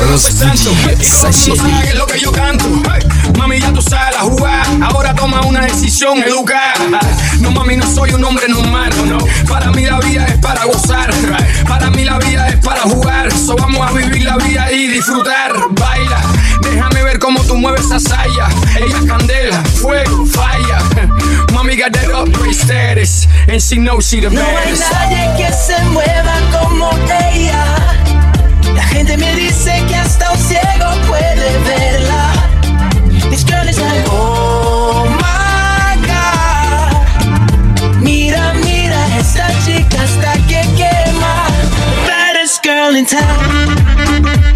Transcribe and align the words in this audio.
Carlos 0.00 0.22
Sancho. 0.22 1.54
Lo 1.94 2.06
que 2.06 2.18
yo 2.18 2.32
canto. 2.32 2.64
Mami, 3.36 3.60
ya 3.60 3.72
tú 3.72 3.82
sabes 3.82 4.14
la 4.14 4.20
jugada. 4.22 4.64
Ahora 4.82 5.14
toma 5.14 5.42
una 5.42 5.60
decisión 5.60 6.22
educada. 6.22 7.00
No, 7.40 7.50
mami, 7.50 7.76
no 7.76 7.86
soy 7.86 8.12
un 8.12 8.24
hombre 8.24 8.48
normal. 8.48 8.90
No. 9.06 9.18
Para 9.46 9.70
mí 9.72 9.84
la 9.84 10.00
vida 10.00 10.26
es 10.26 10.38
para 10.38 10.64
gozar. 10.64 11.10
Para 11.68 11.90
mí 11.90 12.04
la 12.04 12.18
vida 12.18 12.48
es 12.48 12.56
para 12.56 12.80
jugar. 12.82 13.30
So 13.32 13.56
vamos 13.56 13.86
a 13.86 13.92
vivir 13.92 14.24
la 14.24 14.36
vida 14.38 14.72
y 14.72 14.88
disfrutar. 14.88 15.52
Baila, 15.70 16.20
déjame 16.62 17.02
ver 17.02 17.18
cómo 17.18 17.42
tú 17.42 17.56
mueves 17.56 17.84
esa 17.84 18.00
saya. 18.00 18.48
Ella 18.76 19.00
candela, 19.06 19.62
fuego, 19.64 20.24
falla. 20.26 20.78
Mami, 21.52 21.76
got 21.76 21.92
that 21.92 22.10
upgrade 22.10 22.54
status. 22.54 23.28
And 23.48 23.60
she 23.60 23.76
knows 23.76 24.08
she 24.08 24.20
the 24.20 24.30
baddest. 24.30 24.80
No 24.80 24.96
hay 24.96 25.26
nadie 25.26 25.36
que 25.36 25.52
se 25.52 25.78
mueva 25.84 26.40
como 26.52 26.90
ella 27.32 28.19
Gente 28.92 29.16
me 29.16 29.34
dice 29.34 29.82
que 29.88 29.96
hasta 29.96 30.30
un 30.32 30.38
ciego 30.38 30.90
puede 31.06 31.58
verla. 31.64 32.32
This 33.30 33.44
girl 33.44 33.68
is 33.68 33.78
like, 33.78 34.04
oh 34.10 35.06
my 35.16 35.96
God. 36.06 36.92
Mira, 38.02 38.52
mira, 38.54 39.06
esta 39.18 39.48
chica 39.64 40.02
hasta 40.02 40.32
que 40.48 40.60
quema. 40.76 41.46
Baddest 42.06 42.62
girl 42.62 42.96
in 42.96 43.06
town. 43.06 44.49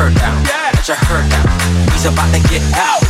Hair 0.00 0.10
down. 0.16 0.42
Let 0.44 0.88
your 0.88 0.96
hair 0.96 1.22
down. 1.28 1.48
He's 1.92 2.06
about 2.06 2.32
to 2.32 2.40
get 2.48 2.64
out. 2.72 3.04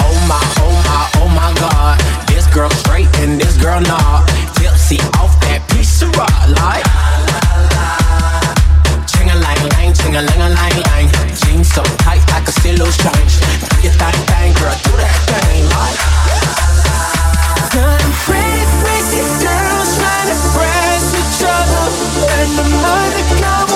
Oh 0.00 0.16
my, 0.28 0.40
oh 0.64 0.74
my, 0.88 1.02
oh 1.20 1.28
my 1.28 1.50
God. 1.60 2.00
This 2.28 2.46
girl 2.48 2.70
straight 2.70 3.10
and 3.20 3.40
this 3.40 3.56
girl 3.60 3.80
not. 3.82 4.26
Tipsy 4.56 4.98
off 5.20 5.36
that 5.44 5.60
piece 5.70 6.02
of 6.02 6.08
rock. 6.16 6.32
Like. 6.56 6.86
Ching 9.10 9.28
a 9.28 9.36
lang 9.36 9.60
lang, 9.76 9.92
ching 9.92 10.16
a 10.16 10.22
lang 10.22 10.40
a 10.40 10.48
lang 10.56 10.76
lang. 10.88 11.06
Jeans 11.44 11.68
so 11.68 11.82
tight 12.00 12.24
I 12.32 12.40
can 12.40 12.52
still 12.52 12.76
lose 12.80 12.96
change. 12.96 13.34
Do 13.44 13.76
your 13.84 13.92
thing, 14.00 14.20
thing, 14.30 14.52
girl, 14.56 14.76
do 14.88 14.92
that 14.96 15.16
thing. 15.28 15.68
Like. 15.68 15.98
Pretty 18.24 18.64
crazy 18.80 19.22
girls 19.42 19.90
trying 19.98 20.28
to 20.32 20.38
press 20.54 21.04
each 21.14 21.40
other 21.46 21.84
And 22.36 22.50
the 22.58 22.66
money 22.82 23.69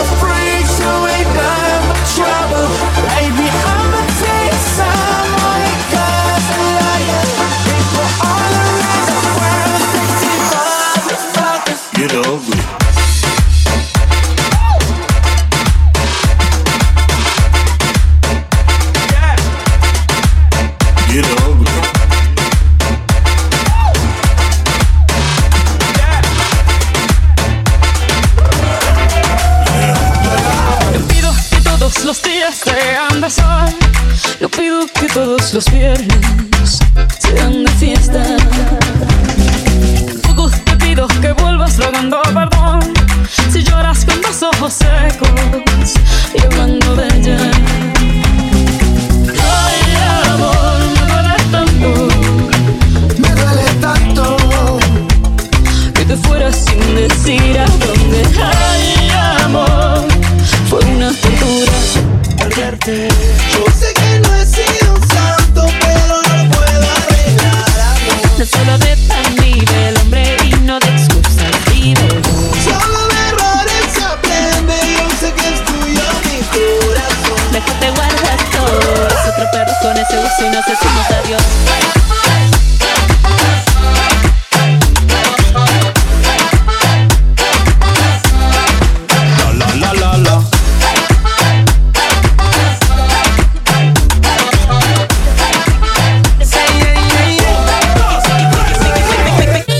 alucinas, 80.24 80.64
decimos 80.66 81.10
adiós. 81.10 81.42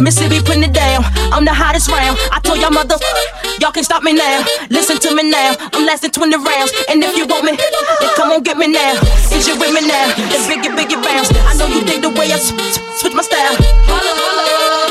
Mississippi 0.00 0.40
putting 0.42 0.64
it 0.64 0.74
down. 0.74 1.02
I'm 1.32 1.46
the 1.46 1.54
hottest 1.54 1.90
round. 1.90 2.18
I 2.30 2.38
told 2.40 2.60
y'all 2.60 2.70
mother 2.70 2.96
Y'all 3.64 3.72
can 3.72 3.82
stop 3.82 4.02
me 4.02 4.12
now. 4.12 4.44
Listen 4.68 4.98
to 4.98 5.14
me 5.14 5.30
now. 5.30 5.56
I'm 5.72 5.86
lasting 5.86 6.10
20 6.10 6.36
rounds. 6.36 6.70
And 6.90 7.02
if 7.02 7.16
you 7.16 7.24
want 7.24 7.46
me, 7.46 7.56
then 7.56 8.10
come 8.14 8.30
on, 8.30 8.42
get 8.42 8.58
me 8.58 8.68
now. 8.68 8.92
Is 9.32 9.48
you 9.48 9.56
with 9.56 9.72
me 9.72 9.80
now? 9.88 10.12
The 10.28 10.36
bigger, 10.44 10.76
bigger 10.76 11.00
rounds. 11.00 11.32
I 11.32 11.56
know 11.56 11.72
you 11.72 11.80
dig 11.80 12.02
the 12.02 12.10
way 12.10 12.28
I 12.28 12.36
switch 12.36 13.14
my 13.14 13.22
style. 13.24 13.56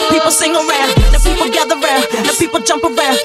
People 0.09 0.31
sing 0.31 0.55
around. 0.57 0.89
The 1.13 1.21
people 1.21 1.53
gather 1.53 1.77
round. 1.77 2.03
The 2.25 2.33
people 2.39 2.61
jump 2.61 2.83
around. 2.83 3.21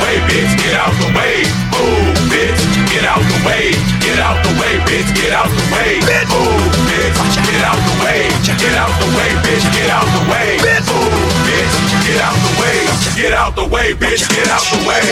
way, 0.00 0.16
bitch, 0.28 0.52
get 0.60 0.74
out 0.76 0.94
the 1.00 1.08
way. 1.16 1.44
Move, 1.72 2.16
bitch, 2.32 2.60
get 2.90 3.04
out 3.04 3.22
the 3.22 3.38
way. 3.46 3.72
Get 4.00 4.18
out 4.18 4.38
the 4.44 4.52
way, 4.60 4.80
bitch, 4.88 5.08
get 5.14 5.32
out 5.32 5.48
the 5.48 5.64
way. 5.72 6.00
Move, 6.28 6.72
bitch, 6.88 7.16
get 7.46 7.62
out 7.64 7.78
the 7.78 7.94
way. 8.04 8.28
Get 8.58 8.74
out 8.76 8.92
the 9.00 9.08
way, 9.16 9.30
bitch, 9.44 9.66
get 9.72 9.90
out 9.90 10.08
the 10.16 10.22
way. 10.30 10.48
Move, 10.88 11.22
bitch, 11.46 11.74
get 12.04 12.20
out 12.20 12.36
the 12.36 12.52
way. 12.60 12.76
Get 13.16 13.32
out 13.32 13.54
the 13.56 13.66
way, 13.68 13.92
bitch, 13.94 14.28
get 14.28 14.48
out 14.48 14.64
the 14.72 14.80
way. 14.88 15.06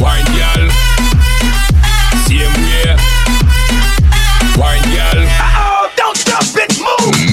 Wine, 0.00 0.26
y'all. 0.36 0.91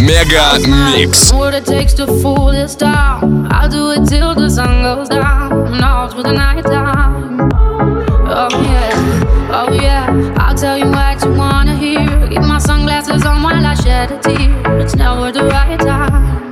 Mega 0.03 0.59
Mix. 0.67 1.31
What 1.31 1.53
it 1.53 1.65
takes 1.65 1.93
to 1.95 2.07
fool 2.07 2.51
this 2.51 2.75
town. 2.75 3.47
I'll 3.51 3.69
do 3.69 3.91
it 3.91 4.07
till 4.07 4.33
the 4.33 4.49
sun 4.49 4.81
goes 4.81 5.09
down. 5.09 5.83
All 5.83 6.07
through 6.09 6.23
the 6.23 6.31
night 6.31 6.65
time. 6.65 7.51
Oh 7.51 8.49
yeah, 8.63 9.51
oh 9.53 9.73
yeah. 9.73 10.35
I'll 10.37 10.55
tell 10.55 10.77
you 10.77 10.89
what 10.89 11.23
you 11.23 11.33
wanna 11.33 11.75
hear. 11.75 12.27
Keep 12.29 12.41
my 12.41 12.57
sunglasses 12.57 13.25
on 13.25 13.43
while 13.43 13.65
I 13.65 13.75
shed 13.75 14.11
a 14.11 14.19
tear. 14.19 14.79
It's 14.79 14.95
never 14.95 15.31
the 15.31 15.43
right 15.45 15.79
time. 15.79 16.48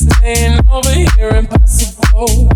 staying 0.00 0.60
over 0.70 0.90
here 1.16 1.30
impossible. 1.36 2.48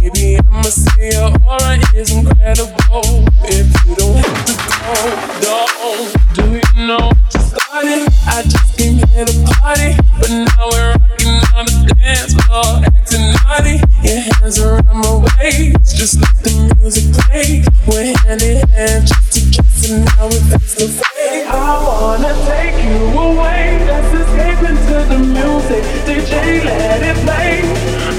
Baby, 0.00 0.36
I'ma 0.36 0.62
say 0.62 1.10
your 1.12 1.32
aura 1.48 1.80
is 1.94 2.12
incredible. 2.12 3.24
If 3.48 3.68
you 3.86 3.96
don't 3.96 4.16
have 4.16 4.44
to 4.44 4.54
go, 4.84 4.94
don't. 5.40 6.12
Do 6.36 6.44
you 6.60 6.86
know 6.86 7.08
what 7.08 7.34
you 7.34 7.40
started? 7.40 8.12
I 8.28 8.42
just 8.44 8.76
came 8.76 8.98
here 9.08 9.24
to 9.24 9.36
party, 9.56 9.96
but 10.20 10.30
now 10.30 10.68
we're 10.68 10.92
rocking 10.92 11.40
on 11.56 11.64
the 11.64 11.94
dance 11.96 12.34
floor, 12.44 12.84
acting 12.84 13.32
naughty. 13.40 13.80
Your 14.04 14.20
hands 14.20 14.58
around 14.60 14.92
my 14.92 15.24
waist, 15.40 15.96
just 15.96 16.20
let 16.20 16.34
the 16.44 16.76
music 16.76 17.08
play. 17.24 17.64
We're 17.88 18.12
hand 18.24 18.42
in 18.42 18.68
hand, 18.68 19.08
just 19.08 19.32
to 19.32 19.40
kiss, 19.48 19.90
and 19.90 20.04
now 20.04 20.28
we're 20.28 20.58
face 20.58 20.74
to 20.76 20.88
face. 20.88 21.46
I 21.48 21.80
wanna 21.80 22.32
take 22.44 22.84
you 22.84 23.18
away 23.18 24.31
into 24.72 24.98
the 25.08 25.18
music. 25.18 25.82
DJ, 26.06 26.64
let 26.64 27.02
it 27.02 27.16
play. 27.24 27.60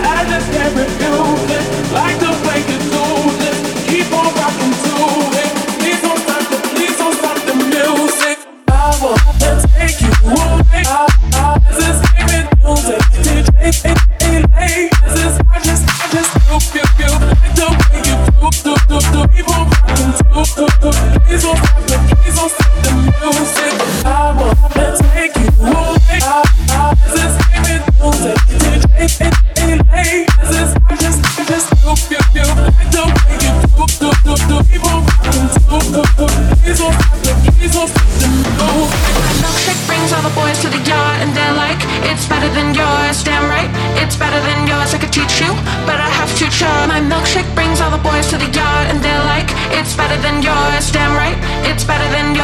I 0.05 0.25
just 0.29 0.51
can't 0.51 0.75
refuse. 0.75 1.02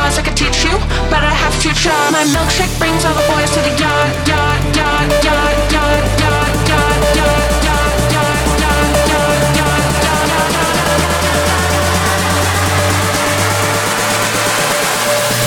class 0.09 0.19
I 0.19 0.23
could 0.23 0.37
teach 0.37 0.63
you, 0.63 0.73
but 1.09 1.23
I 1.23 1.33
have 1.33 1.55
to 1.61 1.69
try. 1.73 2.09
My 2.11 2.23
milkshake 2.25 2.73
brings 2.79 3.05
all 3.05 3.13
the 3.13 3.25
boys 3.31 3.51
to 3.51 3.61
the 3.61 3.73
yard, 3.77 4.09
yard, 4.27 4.61
yard, 4.75 5.09
yard, 5.23 5.57
yard, 5.73 6.03
yard, 6.23 6.53
yard, 6.69 7.01
yard, 7.17 7.51
yard, 7.67 7.93
yard, 8.15 8.39
yard, 8.53 8.89
yard, 9.09 9.41
yard, 9.59 9.83
yard. 9.83 10.53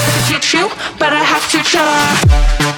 I 0.07 0.11
could 0.15 0.27
teach 0.31 0.55
you, 0.55 0.69
but 0.99 1.13
I 1.13 1.23
have 1.25 1.47
to 1.51 1.59
try. 1.63 2.72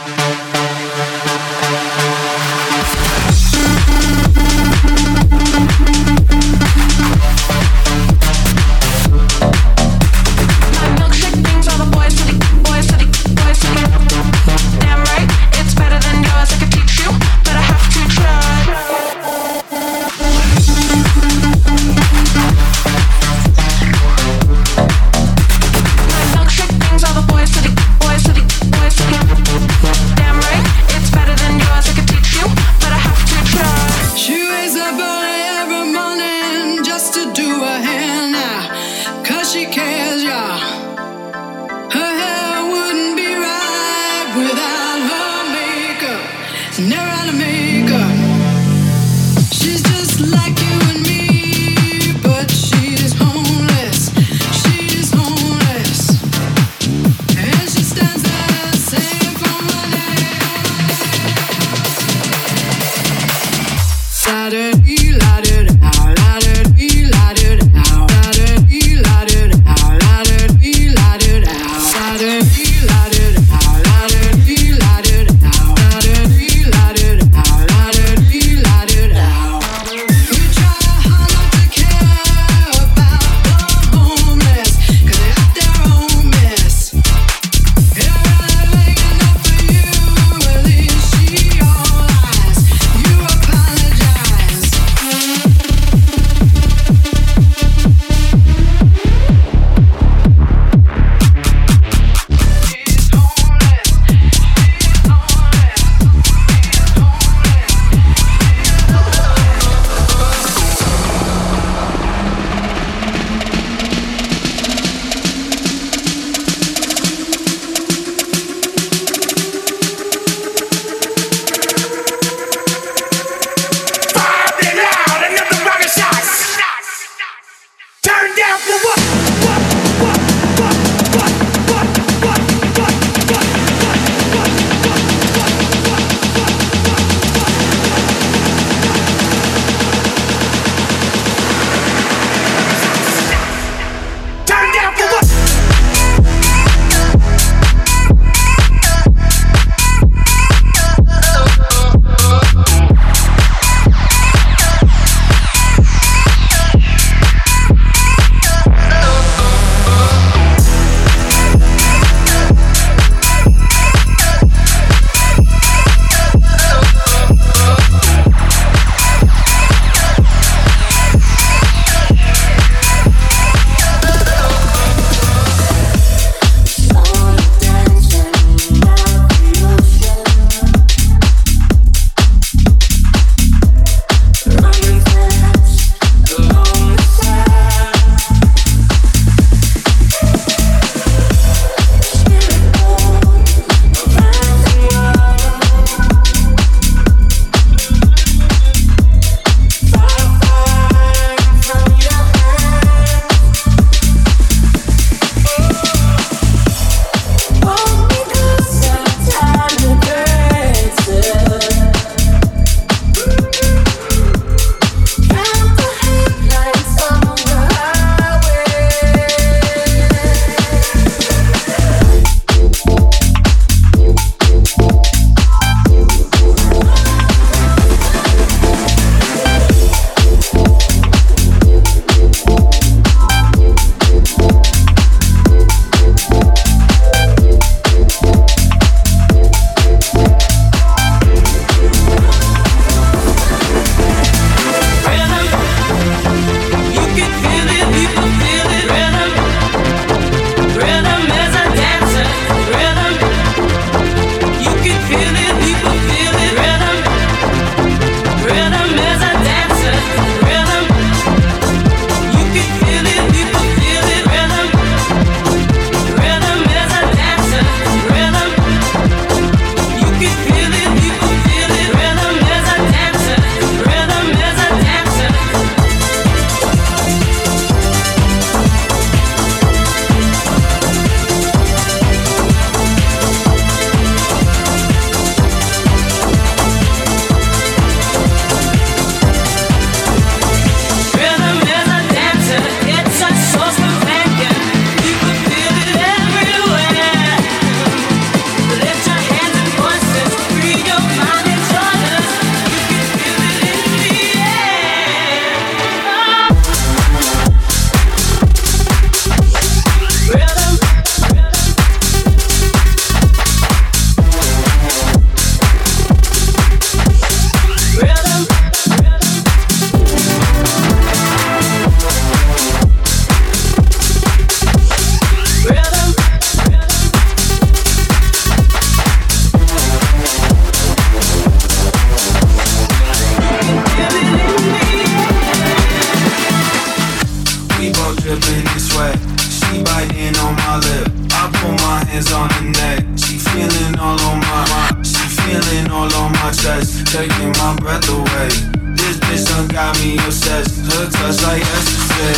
This 349.28 349.44
done 349.44 349.68
got 349.68 349.98
me 350.00 350.18
obsessed. 350.18 350.78
Her 350.84 351.06
touch 351.10 351.42
like 351.42 351.62
yesterday. 351.62 352.37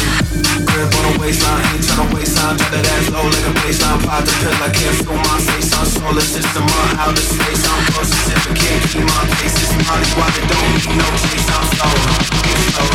Grip 0.65 0.95
on 0.97 1.03
the 1.13 1.19
waistline, 1.21 1.65
ain't 1.75 1.85
tryna 1.85 2.15
waste 2.15 2.37
time. 2.37 2.57
Drop 2.57 2.71
that 2.73 2.87
ass 2.87 3.11
low 3.11 3.27
like 3.27 3.47
a 3.47 3.53
baseline. 3.61 4.01
Pop 4.07 4.25
the 4.25 4.33
pill, 4.41 4.57
I 4.63 4.71
can't 4.71 4.97
feel 4.97 5.17
my 5.17 5.39
face. 5.45 5.73
I'm 5.75 5.87
solar 5.87 6.21
system, 6.21 6.65
I'm 6.65 6.99
outer 7.03 7.21
space. 7.21 7.65
I'm 7.67 7.83
close 7.93 8.13
if 8.13 8.45
I 8.47 8.55
can't 8.55 8.83
keep 8.91 9.05
my 9.05 9.23
pace. 9.37 9.57
It's 9.57 9.73
Molly 9.85 10.09
Walker, 10.17 10.45
don't 10.47 10.71
need 10.75 10.97
no 10.97 11.07
chase. 11.21 11.49
I'm 11.51 11.65
slow, 11.75 11.93
slow, 12.27 12.45
slow, 12.71 12.89